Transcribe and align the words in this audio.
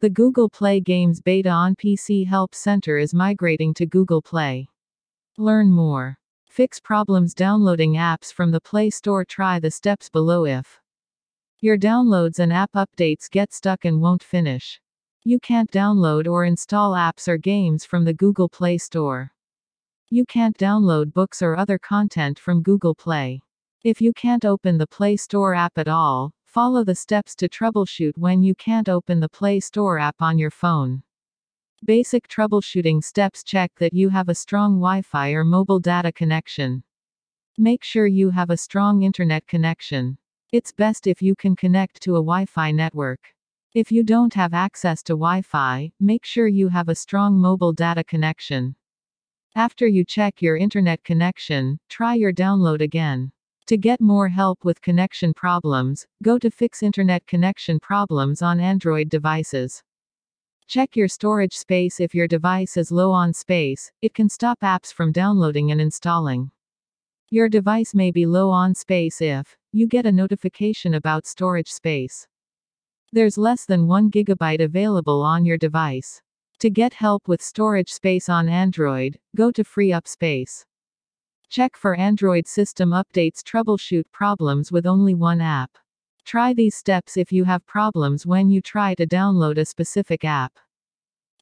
The 0.00 0.08
Google 0.08 0.48
Play 0.48 0.80
Games 0.80 1.20
Beta 1.20 1.50
on 1.50 1.76
PC 1.76 2.26
Help 2.26 2.54
Center 2.54 2.96
is 2.96 3.12
migrating 3.12 3.74
to 3.74 3.84
Google 3.84 4.22
Play. 4.22 4.66
Learn 5.36 5.70
more. 5.70 6.16
Fix 6.48 6.80
problems 6.80 7.34
downloading 7.34 7.96
apps 7.96 8.32
from 8.32 8.50
the 8.50 8.62
Play 8.62 8.88
Store. 8.88 9.26
Try 9.26 9.60
the 9.60 9.70
steps 9.70 10.08
below 10.08 10.46
if 10.46 10.80
your 11.60 11.76
downloads 11.76 12.38
and 12.38 12.50
app 12.50 12.72
updates 12.72 13.28
get 13.30 13.52
stuck 13.52 13.84
and 13.84 14.00
won't 14.00 14.22
finish. 14.22 14.80
You 15.22 15.38
can't 15.38 15.70
download 15.70 16.26
or 16.26 16.46
install 16.46 16.92
apps 16.94 17.28
or 17.28 17.36
games 17.36 17.84
from 17.84 18.06
the 18.06 18.14
Google 18.14 18.48
Play 18.48 18.78
Store. 18.78 19.32
You 20.08 20.24
can't 20.24 20.56
download 20.56 21.12
books 21.12 21.42
or 21.42 21.58
other 21.58 21.78
content 21.78 22.38
from 22.38 22.62
Google 22.62 22.94
Play. 22.94 23.42
If 23.84 24.00
you 24.00 24.14
can't 24.14 24.46
open 24.46 24.78
the 24.78 24.86
Play 24.86 25.18
Store 25.18 25.54
app 25.54 25.76
at 25.76 25.88
all, 25.88 26.32
follow 26.50 26.82
the 26.82 26.96
steps 26.96 27.36
to 27.36 27.48
troubleshoot 27.48 28.18
when 28.18 28.42
you 28.42 28.56
can't 28.56 28.88
open 28.88 29.20
the 29.20 29.28
Play 29.28 29.60
Store 29.60 30.00
app 30.00 30.16
on 30.20 30.36
your 30.36 30.50
phone. 30.50 31.00
Basic 31.84 32.26
troubleshooting 32.26 33.04
steps 33.04 33.44
check 33.44 33.70
that 33.78 33.94
you 33.94 34.08
have 34.08 34.28
a 34.28 34.34
strong 34.34 34.80
Wi 34.80 35.02
Fi 35.02 35.30
or 35.30 35.44
mobile 35.44 35.78
data 35.78 36.10
connection. 36.10 36.82
Make 37.56 37.84
sure 37.84 38.08
you 38.08 38.30
have 38.30 38.50
a 38.50 38.56
strong 38.56 39.04
internet 39.04 39.46
connection. 39.46 40.18
It's 40.50 40.72
best 40.72 41.06
if 41.06 41.22
you 41.22 41.36
can 41.36 41.54
connect 41.54 42.02
to 42.02 42.16
a 42.16 42.24
Wi 42.24 42.46
Fi 42.46 42.72
network. 42.72 43.20
If 43.72 43.92
you 43.92 44.02
don't 44.02 44.34
have 44.34 44.52
access 44.52 45.04
to 45.04 45.12
Wi 45.12 45.42
Fi, 45.42 45.92
make 46.00 46.24
sure 46.24 46.48
you 46.48 46.68
have 46.68 46.88
a 46.88 46.96
strong 46.96 47.38
mobile 47.38 47.72
data 47.72 48.02
connection. 48.02 48.74
After 49.54 49.86
you 49.86 50.04
check 50.04 50.42
your 50.42 50.56
internet 50.56 51.04
connection, 51.04 51.78
try 51.88 52.14
your 52.14 52.32
download 52.32 52.80
again. 52.80 53.30
To 53.70 53.76
get 53.76 54.00
more 54.00 54.26
help 54.26 54.64
with 54.64 54.82
connection 54.82 55.32
problems, 55.32 56.04
go 56.24 56.40
to 56.40 56.50
Fix 56.50 56.82
Internet 56.82 57.24
Connection 57.28 57.78
Problems 57.78 58.42
on 58.42 58.58
Android 58.58 59.08
devices. 59.08 59.84
Check 60.66 60.96
your 60.96 61.06
storage 61.06 61.54
space 61.54 62.00
if 62.00 62.12
your 62.12 62.26
device 62.26 62.76
is 62.76 62.90
low 62.90 63.12
on 63.12 63.32
space, 63.32 63.92
it 64.02 64.12
can 64.12 64.28
stop 64.28 64.58
apps 64.58 64.92
from 64.92 65.12
downloading 65.12 65.70
and 65.70 65.80
installing. 65.80 66.50
Your 67.30 67.48
device 67.48 67.94
may 67.94 68.10
be 68.10 68.26
low 68.26 68.50
on 68.50 68.74
space 68.74 69.20
if 69.20 69.56
you 69.70 69.86
get 69.86 70.04
a 70.04 70.10
notification 70.10 70.94
about 70.94 71.24
storage 71.24 71.70
space. 71.70 72.26
There's 73.12 73.38
less 73.38 73.66
than 73.66 73.86
1 73.86 74.10
gigabyte 74.10 74.60
available 74.60 75.22
on 75.22 75.44
your 75.44 75.58
device. 75.58 76.20
To 76.58 76.70
get 76.70 76.94
help 76.94 77.28
with 77.28 77.40
storage 77.40 77.92
space 77.92 78.28
on 78.28 78.48
Android, 78.48 79.20
go 79.36 79.52
to 79.52 79.62
Free 79.62 79.92
Up 79.92 80.08
Space. 80.08 80.66
Check 81.50 81.76
for 81.76 81.96
Android 81.96 82.46
system 82.46 82.90
updates, 82.90 83.42
troubleshoot 83.42 84.04
problems 84.12 84.70
with 84.70 84.86
only 84.86 85.14
one 85.14 85.40
app. 85.40 85.72
Try 86.24 86.54
these 86.54 86.76
steps 86.76 87.16
if 87.16 87.32
you 87.32 87.42
have 87.42 87.66
problems 87.66 88.24
when 88.24 88.50
you 88.50 88.62
try 88.62 88.94
to 88.94 89.04
download 89.04 89.58
a 89.58 89.64
specific 89.64 90.24
app. 90.24 90.52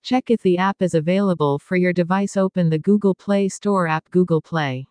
Check 0.03 0.31
if 0.31 0.41
the 0.41 0.57
app 0.57 0.81
is 0.81 0.95
available 0.95 1.59
for 1.59 1.77
your 1.77 1.93
device. 1.93 2.39
Open 2.39 2.71
the 2.71 2.79
Google 2.79 3.15
Play 3.15 3.51
Store 3.51 3.87
app 3.87 4.11
Google 4.11 4.41
Play. 4.41 4.87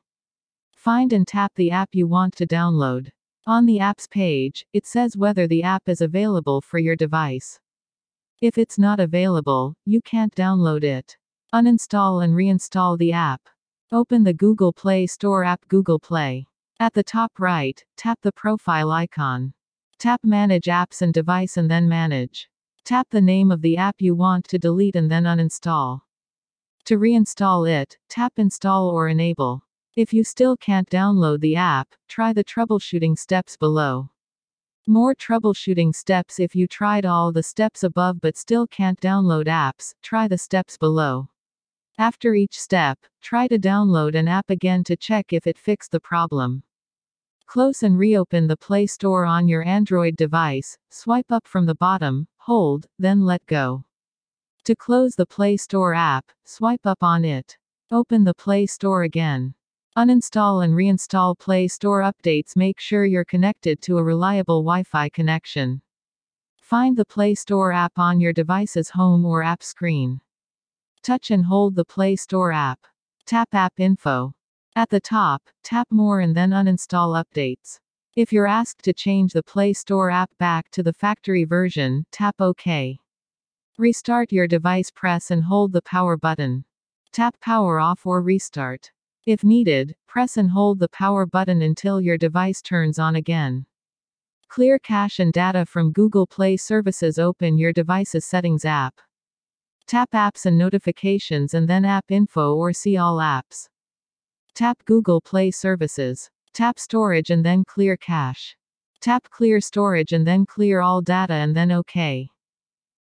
Find 0.76 1.12
and 1.12 1.28
tap 1.28 1.52
the 1.56 1.72
app 1.72 1.90
you 1.96 2.06
want 2.06 2.36
to 2.36 2.46
download. 2.46 3.10
On 3.48 3.66
the 3.66 3.80
apps 3.80 4.08
page, 4.08 4.68
it 4.72 4.86
says 4.86 5.18
whether 5.18 5.48
the 5.48 5.64
app 5.64 5.90
is 5.90 6.02
available 6.02 6.62
for 6.62 6.78
your 6.78 6.96
device. 6.96 7.60
If 8.40 8.60
it's 8.60 8.78
not 8.78 9.00
available, 9.00 9.74
you 9.84 10.00
can't 10.00 10.36
download 10.36 10.84
it. 10.84 11.18
Uninstall 11.56 12.24
and 12.24 12.36
reinstall 12.36 13.00
the 13.00 13.14
app. 13.14 13.42
Open 13.94 14.26
the 14.26 14.34
Google 14.34 14.74
Play 14.74 15.08
Store 15.08 15.46
app 15.46 15.66
Google 15.70 15.98
Play. 15.98 16.46
At 16.78 16.94
the 16.94 17.04
top 17.04 17.32
right, 17.40 17.82
tap 17.96 18.20
the 18.22 18.34
profile 18.34 18.92
icon. 18.92 19.54
Tap 19.98 20.20
Manage 20.26 20.66
Apps 20.66 21.02
and 21.02 21.14
Device 21.14 21.56
and 21.56 21.72
then 21.72 21.88
Manage. 21.88 22.50
Tap 22.84 23.08
the 23.10 23.22
name 23.22 23.50
of 23.50 23.62
the 23.62 23.78
app 23.78 23.96
you 24.00 24.14
want 24.14 24.44
to 24.50 24.60
delete 24.60 24.98
and 24.98 25.10
then 25.10 25.24
uninstall. 25.24 26.02
To 26.84 26.98
reinstall 26.98 27.66
it, 27.66 27.98
tap 28.10 28.34
Install 28.36 28.90
or 28.90 29.08
Enable. 29.08 29.64
If 29.96 30.12
you 30.12 30.26
still 30.26 30.58
can't 30.58 30.90
download 30.90 31.40
the 31.40 31.56
app, 31.56 31.88
try 32.10 32.34
the 32.34 32.44
troubleshooting 32.44 33.18
steps 33.18 33.56
below. 33.56 34.10
More 34.86 35.16
troubleshooting 35.16 35.96
steps 35.96 36.40
If 36.42 36.58
you 36.58 36.68
tried 36.68 37.06
all 37.06 37.32
the 37.32 37.42
steps 37.42 37.84
above 37.84 38.20
but 38.20 38.36
still 38.36 38.68
can't 38.68 39.00
download 39.00 39.46
apps, 39.46 39.94
try 40.02 40.28
the 40.28 40.38
steps 40.38 40.78
below. 40.78 41.30
After 42.00 42.36
each 42.36 42.60
step, 42.60 43.00
try 43.22 43.48
to 43.48 43.58
download 43.58 44.14
an 44.14 44.28
app 44.28 44.52
again 44.52 44.84
to 44.84 44.96
check 44.96 45.34
if 45.34 45.48
it 45.48 45.58
fixed 45.58 45.92
the 45.92 46.00
problem. 46.00 46.62
Close 47.48 47.82
and 47.82 47.98
reopen 47.98 48.46
the 48.46 48.58
Play 48.58 48.86
Store 48.86 49.26
on 49.26 49.48
your 49.48 49.64
Android 49.64 50.16
device, 50.16 50.78
swipe 50.92 51.32
up 51.32 51.48
from 51.48 51.66
the 51.66 51.76
bottom, 51.76 52.28
hold, 52.38 52.88
then 53.00 53.22
let 53.26 53.44
go. 53.48 53.84
To 54.66 54.76
close 54.76 55.16
the 55.16 55.26
Play 55.26 55.58
Store 55.58 55.94
app, 55.94 56.26
swipe 56.44 56.86
up 56.86 57.02
on 57.02 57.26
it. 57.26 57.58
Open 57.90 58.26
the 58.26 58.34
Play 58.34 58.66
Store 58.66 59.04
again. 59.04 59.56
Uninstall 59.98 60.64
and 60.64 60.74
reinstall 60.74 61.40
Play 61.40 61.68
Store 61.68 62.02
updates. 62.02 62.56
Make 62.56 62.80
sure 62.80 63.06
you're 63.06 63.26
connected 63.26 63.82
to 63.84 63.98
a 63.98 64.04
reliable 64.04 64.62
Wi 64.62 64.84
Fi 64.84 65.10
connection. 65.10 65.82
Find 66.62 66.96
the 66.96 67.06
Play 67.06 67.34
Store 67.34 67.72
app 67.72 67.94
on 67.98 68.20
your 68.20 68.34
device's 68.34 68.90
home 68.90 69.26
or 69.26 69.42
app 69.42 69.64
screen. 69.64 70.20
Touch 71.08 71.32
and 71.32 71.46
hold 71.46 71.74
the 71.74 71.86
Play 71.86 72.18
Store 72.18 72.52
app. 72.52 72.82
Tap 73.26 73.48
App 73.54 73.72
Info. 73.78 74.34
At 74.76 74.90
the 74.90 75.00
top, 75.00 75.42
tap 75.64 75.88
More 75.90 76.20
and 76.20 76.36
then 76.36 76.50
uninstall 76.50 77.24
updates. 77.24 77.80
If 78.18 78.34
you're 78.34 78.46
asked 78.46 78.84
to 78.84 78.92
change 78.92 79.32
the 79.32 79.42
Play 79.42 79.72
Store 79.72 80.12
app 80.12 80.30
back 80.38 80.70
to 80.72 80.84
the 80.84 80.92
factory 80.92 81.46
version, 81.46 82.06
tap 82.12 82.36
OK. 82.42 83.00
Restart 83.78 84.34
your 84.34 84.48
device, 84.48 84.92
press 84.92 85.32
and 85.32 85.46
hold 85.46 85.72
the 85.72 85.82
power 85.84 86.18
button. 86.18 86.66
Tap 87.14 87.40
Power 87.40 87.80
Off 87.80 88.06
or 88.06 88.22
Restart. 88.22 88.92
If 89.26 89.46
needed, 89.46 89.96
press 90.08 90.36
and 90.36 90.52
hold 90.52 90.78
the 90.78 90.90
power 90.90 91.26
button 91.26 91.62
until 91.62 92.02
your 92.02 92.18
device 92.18 92.62
turns 92.62 93.00
on 93.00 93.16
again. 93.16 93.66
Clear 94.50 94.78
cache 94.78 95.20
and 95.20 95.32
data 95.32 95.66
from 95.66 95.94
Google 95.94 96.28
Play 96.28 96.58
Services. 96.58 97.18
Open 97.18 97.58
your 97.58 97.72
device's 97.72 98.26
Settings 98.26 98.66
app. 98.66 99.00
Tap 99.88 100.12
Apps 100.12 100.46
and 100.46 100.58
Notifications 100.58 101.54
and 101.54 101.66
then 101.66 101.86
App 101.86 102.04
Info 102.10 102.56
or 102.56 102.74
see 102.74 102.98
All 102.98 103.20
Apps. 103.20 103.70
Tap 104.54 104.78
Google 104.84 105.22
Play 105.22 105.50
Services. 105.50 106.30
Tap 106.54 106.78
Storage 106.78 107.30
and 107.30 107.46
then 107.46 107.64
Clear 107.64 107.96
Cache. 107.96 108.58
Tap 109.00 109.30
Clear 109.30 109.62
Storage 109.62 110.12
and 110.12 110.28
then 110.28 110.46
clear 110.46 110.82
all 110.82 111.02
data 111.02 111.36
and 111.36 111.56
then 111.56 111.72
OK. 111.72 112.28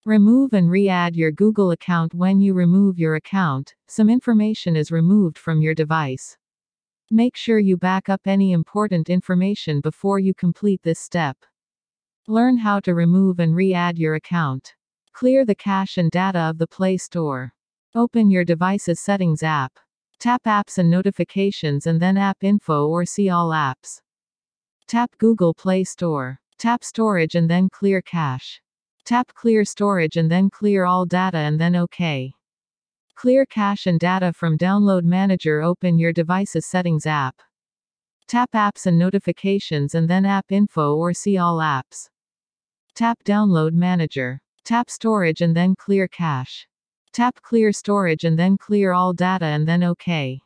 Remove 0.05 0.53
and 0.53 0.71
re-add 0.71 1.17
your 1.17 1.33
Google 1.33 1.71
account 1.71 2.13
when 2.13 2.39
you 2.39 2.53
remove 2.53 2.99
your 2.99 3.15
account, 3.15 3.75
some 3.87 4.11
information 4.11 4.77
is 4.77 4.91
removed 4.91 5.39
from 5.39 5.63
your 5.63 5.75
device. 5.75 6.37
Make 7.11 7.35
sure 7.35 7.59
you 7.59 7.79
back 7.79 8.11
up 8.11 8.21
any 8.27 8.53
important 8.53 9.09
information 9.09 9.81
before 9.81 10.19
you 10.19 10.35
complete 10.35 10.83
this 10.83 11.01
step. 11.01 11.39
Learn 12.29 12.59
how 12.59 12.81
to 12.81 12.95
remove 12.95 13.39
and 13.39 13.57
re-add 13.57 13.97
your 13.97 14.17
account. 14.17 14.75
Clear 15.15 15.45
the 15.45 15.55
cache 15.55 15.97
and 15.97 16.11
data 16.11 16.41
of 16.41 16.59
the 16.59 16.67
Play 16.67 16.97
Store. 16.97 17.55
Open 17.95 18.33
your 18.33 18.45
device's 18.45 18.99
Settings 18.99 19.45
app. 19.45 19.73
Tap 20.19 20.43
Apps 20.43 20.79
and 20.79 20.91
Notifications 20.91 21.87
and 21.87 22.03
then 22.03 22.17
App 22.17 22.43
Info 22.43 22.89
or 22.89 23.07
see 23.07 23.31
All 23.31 23.51
Apps. 23.51 24.01
Tap 24.89 25.13
Google 25.19 25.55
Play 25.55 25.85
Store. 25.85 26.41
Tap 26.59 26.83
Storage 26.83 27.37
and 27.37 27.49
then 27.49 27.69
Clear 27.69 28.03
Cache. 28.03 28.61
Tap 29.05 29.33
Clear 29.35 29.65
Storage 29.65 30.17
and 30.17 30.29
then 30.29 30.51
Clear 30.51 30.85
All 30.85 31.07
Data 31.07 31.39
and 31.39 31.61
then 31.61 31.77
OK. 31.77 32.33
Clear 33.15 33.47
cache 33.47 33.87
and 33.87 34.01
data 34.01 34.33
from 34.33 34.59
Download 34.59 35.05
Manager. 35.05 35.63
Open 35.63 35.97
your 35.97 36.13
device's 36.13 36.67
Settings 36.67 37.07
app. 37.07 37.37
Tap 38.27 38.51
Apps 38.53 38.87
and 38.87 38.99
Notifications 38.99 39.95
and 39.95 40.11
then 40.11 40.27
App 40.27 40.47
Info 40.51 40.97
or 40.97 41.15
see 41.15 41.39
All 41.39 41.59
Apps. 41.59 42.09
Tap 42.97 43.23
Download 43.25 43.73
Manager. 43.73 44.41
Tap 44.65 44.89
Storage 44.89 45.43
and 45.43 45.55
then 45.55 45.75
Clear 45.77 46.09
Cache. 46.09 46.67
Tap 47.13 47.39
Clear 47.43 47.71
Storage 47.71 48.25
and 48.25 48.39
then 48.39 48.57
clear 48.57 48.93
all 48.93 49.13
data 49.13 49.45
and 49.45 49.69
then 49.69 49.83
OK. 49.83 50.41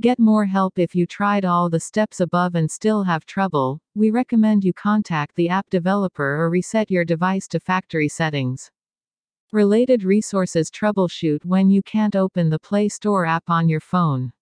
Get 0.00 0.18
more 0.18 0.44
help 0.44 0.78
if 0.78 0.94
you 0.94 1.06
tried 1.06 1.44
all 1.44 1.68
the 1.68 1.80
steps 1.80 2.20
above 2.20 2.54
and 2.54 2.70
still 2.70 3.02
have 3.04 3.24
trouble. 3.24 3.80
We 3.94 4.10
recommend 4.10 4.62
you 4.62 4.72
contact 4.72 5.36
the 5.36 5.48
app 5.48 5.68
developer 5.70 6.36
or 6.36 6.50
reset 6.50 6.90
your 6.90 7.04
device 7.04 7.48
to 7.48 7.60
factory 7.60 8.08
settings. 8.08 8.70
Related 9.52 10.04
resources 10.04 10.70
troubleshoot 10.70 11.44
when 11.44 11.70
you 11.70 11.82
can't 11.82 12.16
open 12.16 12.50
the 12.50 12.58
Play 12.58 12.88
Store 12.88 13.26
app 13.26 13.44
on 13.48 13.68
your 13.68 13.80
phone. 13.80 14.32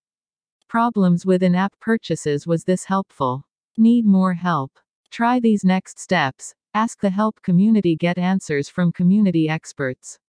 Problems 0.68 1.24
with 1.24 1.42
in 1.42 1.54
app 1.54 1.72
purchases 1.80 2.46
Was 2.46 2.64
this 2.64 2.84
helpful? 2.84 3.44
Need 3.76 4.04
more 4.04 4.34
help? 4.34 4.72
Try 5.10 5.40
these 5.40 5.64
next 5.64 5.98
steps. 5.98 6.54
Ask 6.78 7.00
the 7.00 7.10
help 7.10 7.42
community, 7.42 7.96
get 7.96 8.18
answers 8.18 8.68
from 8.68 8.92
community 8.92 9.48
experts. 9.48 10.20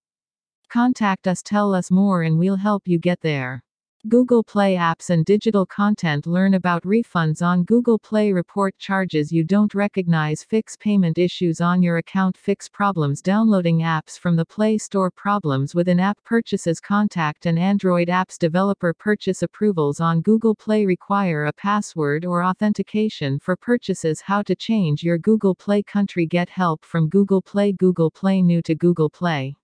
Contact 0.67 1.27
us, 1.27 1.43
tell 1.43 1.75
us 1.75 1.91
more, 1.91 2.23
and 2.23 2.39
we'll 2.39 2.55
help 2.55 2.87
you 2.87 2.97
get 2.97 3.21
there. 3.21 3.63
Google 4.07 4.45
Play 4.45 4.75
apps 4.75 5.09
and 5.09 5.25
digital 5.25 5.65
content 5.65 6.25
Learn 6.25 6.53
about 6.53 6.83
refunds 6.83 7.41
on 7.41 7.65
Google 7.65 7.99
Play 7.99 8.31
Report 8.31 8.73
charges 8.77 9.29
you 9.29 9.43
don't 9.43 9.75
recognize 9.75 10.41
Fix 10.41 10.77
payment 10.77 11.17
issues 11.17 11.59
on 11.59 11.83
your 11.83 11.97
account 11.97 12.37
Fix 12.37 12.69
problems 12.69 13.21
downloading 13.21 13.79
apps 13.79 14.17
from 14.17 14.37
the 14.37 14.45
Play 14.45 14.77
Store 14.77 15.11
Problems 15.11 15.75
with 15.75 15.89
in-app 15.89 16.17
purchases 16.23 16.79
Contact 16.79 17.45
and 17.45 17.59
Android 17.59 18.07
apps 18.07 18.39
Developer 18.39 18.93
purchase 18.93 19.41
approvals 19.41 19.99
on 19.99 20.21
Google 20.21 20.55
Play 20.55 20.85
require 20.85 21.47
a 21.47 21.53
password 21.53 22.23
or 22.23 22.41
authentication 22.41 23.37
for 23.37 23.57
purchases 23.57 24.21
How 24.21 24.41
to 24.43 24.55
change 24.55 25.03
your 25.03 25.17
Google 25.17 25.55
Play 25.55 25.83
country 25.83 26.25
Get 26.25 26.47
help 26.47 26.85
from 26.85 27.09
Google 27.09 27.41
Play 27.41 27.73
Google 27.73 28.11
Play 28.11 28.41
New 28.41 28.61
to 28.61 28.75
Google 28.75 29.09
Play. 29.09 29.55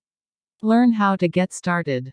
Learn 0.61 0.91
how 0.91 1.15
to 1.15 1.29
get 1.29 1.53
started 1.53 2.11